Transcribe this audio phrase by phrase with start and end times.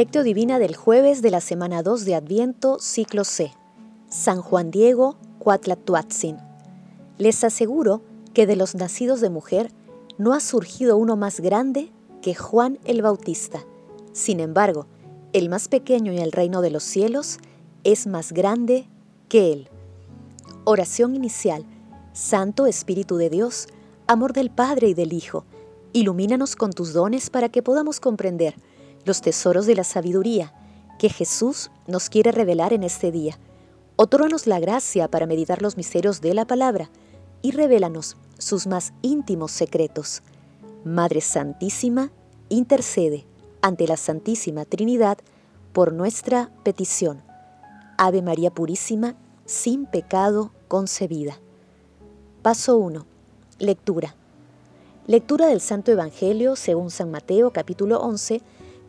[0.00, 3.52] Divina del jueves de la semana 2 de Adviento, ciclo C.
[4.08, 6.38] San Juan Diego, Cuatlatuatzin.
[7.18, 8.00] Les aseguro
[8.32, 9.70] que de los nacidos de mujer
[10.16, 13.66] no ha surgido uno más grande que Juan el Bautista.
[14.14, 14.86] Sin embargo,
[15.34, 17.36] el más pequeño en el reino de los cielos
[17.84, 18.88] es más grande
[19.28, 19.68] que él.
[20.64, 21.66] Oración inicial.
[22.14, 23.66] Santo Espíritu de Dios,
[24.06, 25.44] amor del Padre y del Hijo,
[25.92, 28.54] ilumínanos con tus dones para que podamos comprender
[29.04, 30.52] los tesoros de la sabiduría
[30.98, 33.38] que Jesús nos quiere revelar en este día.
[33.96, 36.90] Otróanos la gracia para meditar los misterios de la palabra
[37.42, 40.22] y revélanos sus más íntimos secretos.
[40.84, 42.10] Madre Santísima,
[42.48, 43.26] intercede
[43.62, 45.18] ante la Santísima Trinidad
[45.72, 47.22] por nuestra petición.
[47.96, 51.38] Ave María Purísima, sin pecado concebida.
[52.42, 53.04] Paso 1.
[53.58, 54.14] Lectura.
[55.06, 58.40] Lectura del Santo Evangelio según San Mateo capítulo 11,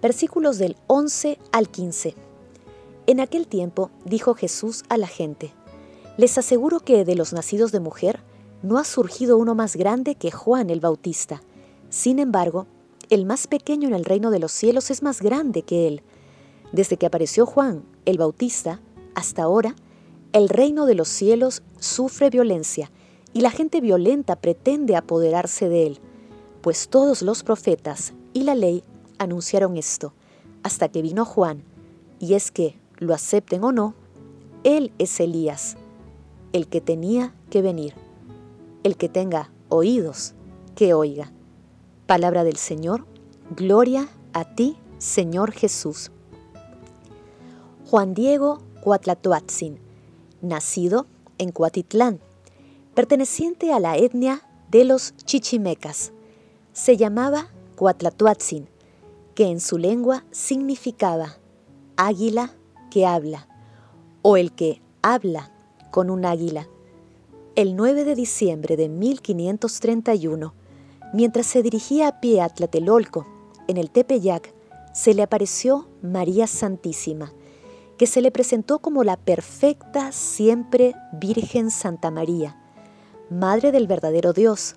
[0.01, 2.15] versículos del 11 al 15.
[3.07, 5.53] En aquel tiempo dijo Jesús a la gente,
[6.17, 8.21] Les aseguro que de los nacidos de mujer
[8.63, 11.41] no ha surgido uno más grande que Juan el Bautista.
[11.89, 12.67] Sin embargo,
[13.09, 16.01] el más pequeño en el reino de los cielos es más grande que él.
[16.71, 18.79] Desde que apareció Juan el Bautista
[19.15, 19.75] hasta ahora,
[20.31, 22.91] el reino de los cielos sufre violencia
[23.33, 25.99] y la gente violenta pretende apoderarse de él,
[26.61, 28.83] pues todos los profetas y la ley
[29.21, 30.13] anunciaron esto,
[30.63, 31.63] hasta que vino Juan,
[32.19, 33.95] y es que, lo acepten o no,
[34.63, 35.75] él es Elías,
[36.53, 37.95] el que tenía que venir.
[38.83, 40.33] El que tenga oídos,
[40.75, 41.31] que oiga.
[42.05, 43.05] Palabra del Señor,
[43.55, 46.11] gloria a ti, Señor Jesús.
[47.89, 49.79] Juan Diego Cuatlatoatzin,
[50.41, 52.19] nacido en Cuatitlán,
[52.93, 56.11] perteneciente a la etnia de los chichimecas.
[56.73, 58.67] Se llamaba Cuatlatoatzin,
[59.41, 61.39] que en su lengua significaba
[61.97, 62.53] águila
[62.91, 63.47] que habla,
[64.21, 65.51] o el que habla
[65.89, 66.67] con un águila.
[67.55, 70.53] El 9 de diciembre de 1531,
[71.13, 73.25] Mientras se dirigía a pie a Tlatelolco,
[73.67, 74.53] en el Tepeyac,
[74.93, 77.33] se le apareció María Santísima,
[77.97, 82.61] que se le presentó como la perfecta siempre Virgen Santa María,
[83.31, 84.75] Madre del verdadero Dios.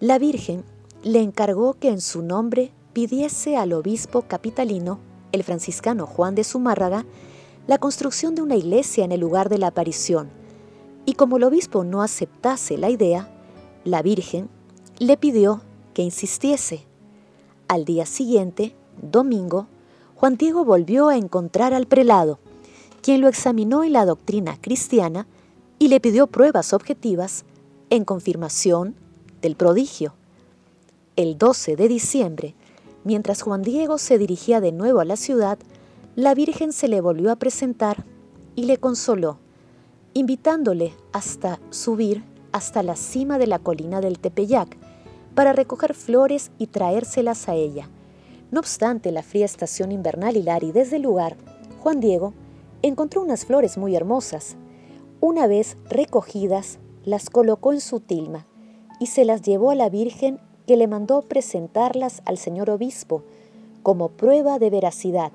[0.00, 0.64] La Virgen
[1.02, 7.04] le encargó que en su nombre pidiese al obispo capitalino, el franciscano Juan de Zumárraga,
[7.66, 10.30] la construcción de una iglesia en el lugar de la aparición.
[11.04, 13.28] Y como el obispo no aceptase la idea,
[13.84, 14.48] la Virgen
[14.98, 15.60] le pidió
[15.92, 16.86] que insistiese.
[17.68, 19.66] Al día siguiente, domingo,
[20.14, 22.38] Juan Diego volvió a encontrar al prelado,
[23.02, 25.26] quien lo examinó en la doctrina cristiana
[25.78, 27.44] y le pidió pruebas objetivas
[27.90, 28.94] en confirmación
[29.42, 30.14] del prodigio.
[31.14, 32.54] El 12 de diciembre,
[33.06, 35.58] mientras Juan Diego se dirigía de nuevo a la ciudad,
[36.16, 38.04] la Virgen se le volvió a presentar
[38.56, 39.38] y le consoló,
[40.12, 44.76] invitándole hasta subir hasta la cima de la colina del Tepeyac,
[45.36, 47.88] para recoger flores y traérselas a ella.
[48.50, 51.36] No obstante la fría estación invernal y la aridez del lugar,
[51.78, 52.34] Juan Diego
[52.82, 54.56] encontró unas flores muy hermosas.
[55.20, 58.46] Una vez recogidas, las colocó en su tilma
[58.98, 63.22] y se las llevó a la Virgen que le mandó presentarlas al señor obispo
[63.82, 65.32] como prueba de veracidad.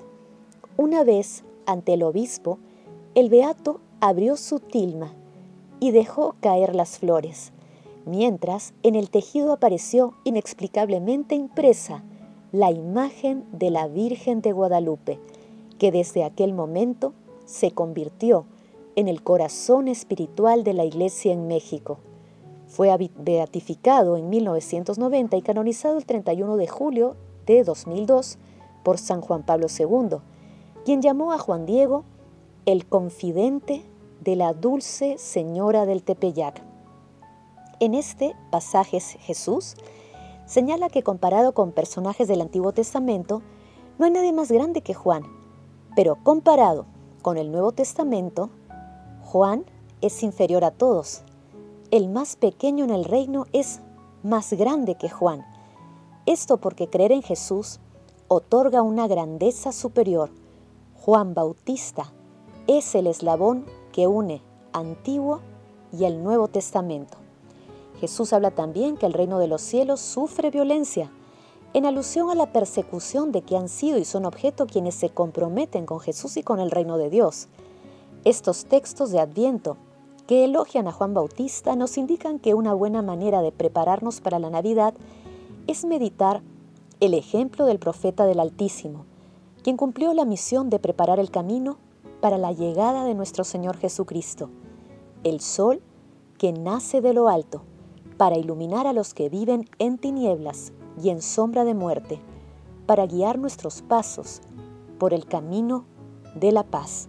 [0.76, 2.58] Una vez, ante el obispo,
[3.14, 5.12] el beato abrió su tilma
[5.80, 7.52] y dejó caer las flores
[8.06, 12.02] mientras en el tejido apareció inexplicablemente impresa
[12.52, 15.18] la imagen de la Virgen de Guadalupe,
[15.78, 17.12] que desde aquel momento
[17.46, 18.44] se convirtió
[18.94, 21.98] en el corazón espiritual de la Iglesia en México.
[22.72, 22.88] Fue
[23.18, 28.38] beatificado en 1990 y canonizado el 31 de julio de 2002
[28.82, 30.16] por San Juan Pablo II,
[30.86, 32.04] quien llamó a Juan Diego
[32.64, 33.84] el confidente
[34.22, 36.62] de la dulce Señora del Tepeyac.
[37.78, 39.74] En este pasaje Jesús
[40.46, 43.42] señala que comparado con personajes del Antiguo Testamento,
[43.98, 45.24] no hay nadie más grande que Juan,
[45.94, 46.86] pero comparado
[47.20, 48.48] con el Nuevo Testamento,
[49.20, 49.66] Juan
[50.00, 51.22] es inferior a todos.
[51.92, 53.82] El más pequeño en el reino es
[54.22, 55.44] más grande que Juan.
[56.24, 57.80] Esto porque creer en Jesús
[58.28, 60.30] otorga una grandeza superior.
[60.94, 62.10] Juan Bautista
[62.66, 64.40] es el eslabón que une
[64.72, 65.40] Antiguo
[65.92, 67.18] y el Nuevo Testamento.
[68.00, 71.12] Jesús habla también que el reino de los cielos sufre violencia,
[71.74, 75.84] en alusión a la persecución de que han sido y son objeto quienes se comprometen
[75.84, 77.48] con Jesús y con el reino de Dios.
[78.24, 79.76] Estos textos de Adviento,
[80.26, 84.50] que elogian a Juan Bautista, nos indican que una buena manera de prepararnos para la
[84.50, 84.94] Navidad
[85.66, 86.42] es meditar
[87.00, 89.06] el ejemplo del profeta del Altísimo,
[89.62, 91.78] quien cumplió la misión de preparar el camino
[92.20, 94.50] para la llegada de nuestro Señor Jesucristo,
[95.24, 95.82] el sol
[96.38, 97.62] que nace de lo alto,
[98.16, 100.72] para iluminar a los que viven en tinieblas
[101.02, 102.20] y en sombra de muerte,
[102.86, 104.40] para guiar nuestros pasos
[104.98, 105.84] por el camino
[106.36, 107.08] de la paz.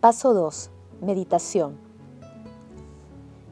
[0.00, 0.70] Paso 2.
[1.00, 1.78] Meditación.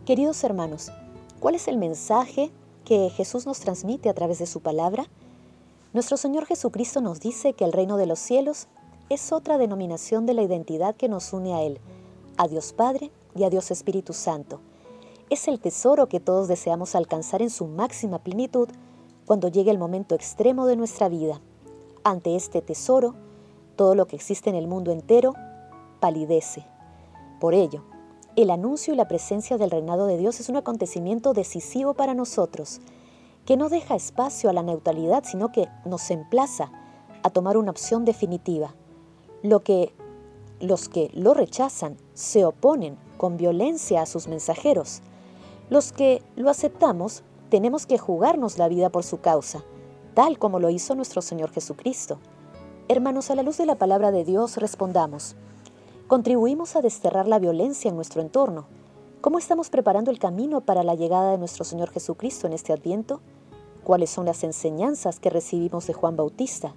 [0.05, 0.91] Queridos hermanos,
[1.39, 2.51] ¿cuál es el mensaje
[2.85, 5.07] que Jesús nos transmite a través de su palabra?
[5.93, 8.67] Nuestro Señor Jesucristo nos dice que el reino de los cielos
[9.11, 11.79] es otra denominación de la identidad que nos une a Él,
[12.37, 14.61] a Dios Padre y a Dios Espíritu Santo.
[15.31, 18.69] Es el tesoro que todos deseamos alcanzar en su máxima plenitud
[19.25, 21.41] cuando llegue el momento extremo de nuestra vida.
[22.03, 23.15] Ante este tesoro,
[23.77, 25.33] todo lo que existe en el mundo entero
[26.01, 26.67] palidece.
[27.41, 27.85] Por ello,
[28.37, 32.81] el anuncio y la presencia del reinado de Dios es un acontecimiento decisivo para nosotros,
[33.45, 36.71] que no deja espacio a la neutralidad, sino que nos emplaza
[37.23, 38.75] a tomar una opción definitiva.
[39.43, 39.95] Lo que
[40.61, 45.03] los que lo rechazan se oponen con violencia a sus mensajeros.
[45.71, 49.65] Los que lo aceptamos tenemos que jugarnos la vida por su causa,
[50.15, 52.19] tal como lo hizo nuestro Señor Jesucristo.
[52.89, 55.37] Hermanos, a la luz de la palabra de Dios respondamos.
[56.07, 58.67] ¿Contribuimos a desterrar la violencia en nuestro entorno?
[59.21, 63.21] ¿Cómo estamos preparando el camino para la llegada de nuestro Señor Jesucristo en este adviento?
[63.83, 66.77] ¿Cuáles son las enseñanzas que recibimos de Juan Bautista?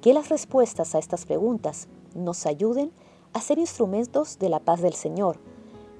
[0.00, 2.92] Que las respuestas a estas preguntas nos ayuden
[3.32, 5.38] a ser instrumentos de la paz del Señor,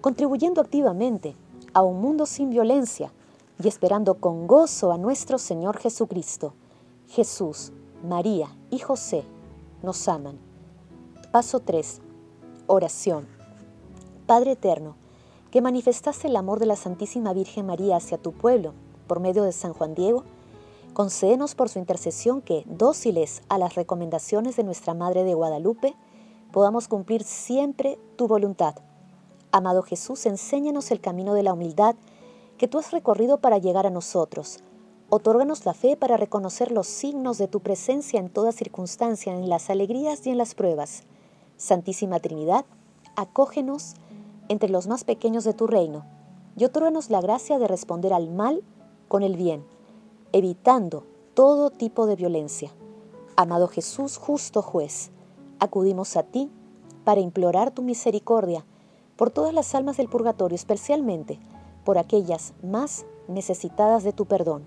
[0.01, 1.35] contribuyendo activamente
[1.75, 3.13] a un mundo sin violencia
[3.61, 6.55] y esperando con gozo a nuestro Señor Jesucristo.
[7.09, 7.73] Jesús,
[8.09, 9.25] María y José
[9.83, 10.39] nos aman.
[11.33, 12.03] Paso 3.
[12.75, 13.29] Oración.
[14.25, 14.97] Padre Eterno,
[15.51, 18.73] que manifestaste el amor de la Santísima Virgen María hacia tu pueblo
[19.07, 20.25] por medio de San Juan Diego,
[20.95, 25.95] concédenos por su intercesión que, dóciles a las recomendaciones de nuestra Madre de Guadalupe,
[26.51, 28.77] podamos cumplir siempre tu voluntad.
[29.51, 31.95] Amado Jesús, enséñanos el camino de la humildad
[32.57, 34.61] que tú has recorrido para llegar a nosotros.
[35.11, 39.69] Otórganos la fe para reconocer los signos de tu presencia en toda circunstancia, en las
[39.69, 41.05] alegrías y en las pruebas.
[41.63, 42.65] Santísima Trinidad,
[43.15, 43.95] acógenos
[44.49, 46.05] entre los más pequeños de tu reino
[46.57, 48.65] y otórganos la gracia de responder al mal
[49.07, 49.65] con el bien,
[50.33, 52.73] evitando todo tipo de violencia.
[53.37, 55.13] Amado Jesús, justo juez,
[55.61, 56.51] acudimos a ti
[57.05, 58.67] para implorar tu misericordia
[59.15, 61.39] por todas las almas del purgatorio, especialmente
[61.85, 64.67] por aquellas más necesitadas de tu perdón.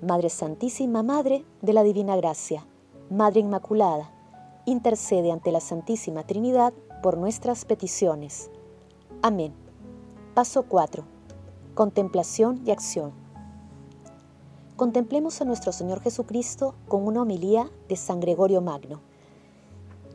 [0.00, 2.66] Madre Santísima, Madre de la Divina Gracia,
[3.10, 4.15] Madre Inmaculada,
[4.66, 8.50] intercede ante la Santísima Trinidad por nuestras peticiones.
[9.22, 9.54] Amén.
[10.34, 11.04] Paso 4.
[11.74, 13.12] Contemplación y acción.
[14.74, 19.00] Contemplemos a nuestro Señor Jesucristo con una homilía de San Gregorio Magno.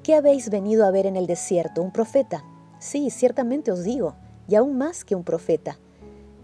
[0.04, 1.82] ¿Qué habéis venido a ver en el desierto?
[1.82, 2.44] ¿Un profeta?
[2.80, 4.16] Sí, ciertamente os digo,
[4.48, 5.80] y aún más que un profeta.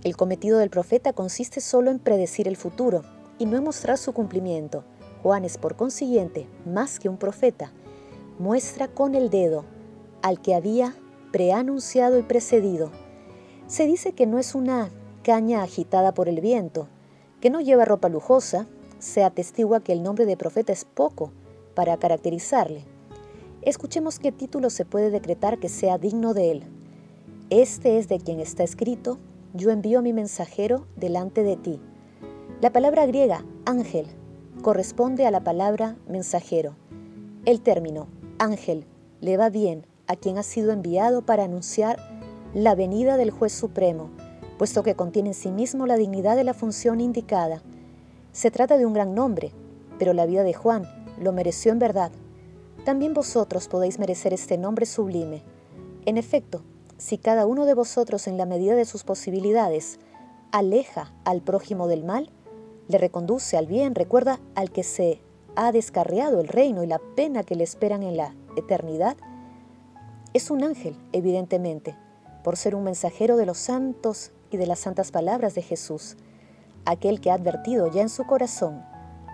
[0.03, 3.03] El cometido del profeta consiste solo en predecir el futuro
[3.37, 4.83] y no en mostrar su cumplimiento.
[5.23, 7.73] Juan es, por consiguiente, más que un profeta.
[8.39, 9.65] Muestra con el dedo
[10.21, 10.95] al que había
[11.31, 12.91] preanunciado y precedido.
[13.65, 14.91] Se dice que no es una
[15.23, 16.87] caña agitada por el viento,
[17.41, 18.67] que no lleva ropa lujosa,
[18.99, 21.31] se atestigua que el nombre de profeta es poco
[21.73, 22.85] para caracterizarle.
[23.63, 26.63] Escuchemos qué título se puede decretar que sea digno de él.
[27.49, 29.17] Este es de quien está escrito,
[29.53, 31.81] yo envío a mi mensajero delante de ti.
[32.61, 34.05] La palabra griega ángel
[34.61, 36.75] corresponde a la palabra mensajero.
[37.45, 38.07] El término
[38.39, 38.85] ángel
[39.21, 41.97] le va bien a quien ha sido enviado para anunciar
[42.53, 44.09] la venida del juez supremo,
[44.57, 47.61] puesto que contiene en sí mismo la dignidad de la función indicada.
[48.31, 49.51] Se trata de un gran nombre,
[49.99, 50.83] pero la vida de Juan
[51.19, 52.11] lo mereció en verdad
[52.87, 55.43] también vosotros podéis merecer este nombre sublime.
[56.05, 56.61] En efecto,
[56.95, 59.99] si cada uno de vosotros en la medida de sus posibilidades
[60.53, 62.29] aleja al prójimo del mal,
[62.87, 65.19] le reconduce al bien, recuerda al que se
[65.57, 69.17] ha descarriado el reino y la pena que le esperan en la eternidad,
[70.33, 71.97] es un ángel, evidentemente,
[72.43, 76.15] por ser un mensajero de los santos y de las santas palabras de Jesús,
[76.85, 78.85] aquel que ha advertido ya en su corazón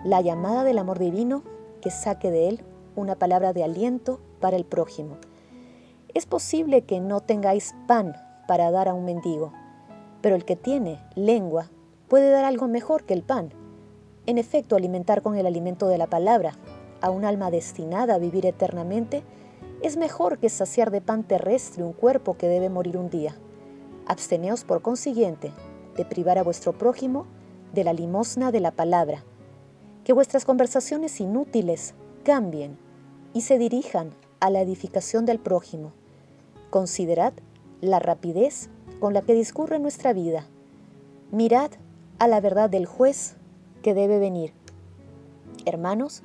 [0.02, 1.42] la llamada del amor divino
[1.82, 2.64] que saque de él
[2.96, 5.18] una palabra de aliento para el prójimo.
[6.14, 8.16] Es posible que no tengáis pan
[8.48, 9.52] para dar a un mendigo,
[10.22, 11.70] pero el que tiene lengua
[12.08, 13.52] puede dar algo mejor que el pan.
[14.26, 16.54] En efecto, alimentar con el alimento de la palabra
[17.00, 19.22] a un alma destinada a vivir eternamente
[19.82, 23.36] es mejor que saciar de pan terrestre un cuerpo que debe morir un día.
[24.06, 25.52] Absteneos por consiguiente
[25.94, 27.26] de privar a vuestro prójimo
[27.74, 29.24] de la limosna de la palabra.
[30.04, 32.78] Que vuestras conversaciones inútiles cambien
[33.34, 35.92] y se dirijan a la edificación del prójimo.
[36.70, 37.34] Considerad
[37.82, 40.46] la rapidez con la que discurre nuestra vida.
[41.30, 41.72] Mirad
[42.18, 43.36] a la verdad del juez
[43.84, 44.54] que debe venir.
[45.66, 46.22] Hermanos,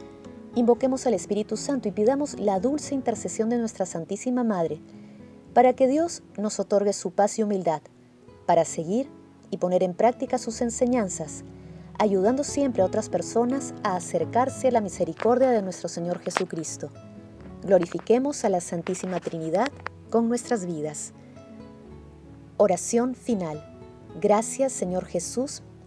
[0.56, 4.82] invoquemos al Espíritu Santo y pidamos la dulce intercesión de nuestra Santísima Madre,
[5.54, 7.82] para que Dios nos otorgue su paz y humildad,
[8.46, 9.10] para seguir
[9.52, 11.44] y poner en práctica sus enseñanzas,
[11.98, 16.90] ayudando siempre a otras personas a acercarse a la misericordia de nuestro Señor Jesucristo.
[17.64, 19.68] Glorifiquemos a la Santísima Trinidad
[20.10, 21.12] con nuestras vidas.
[22.56, 23.78] Oración final.
[24.22, 25.62] Gracias Señor Jesús,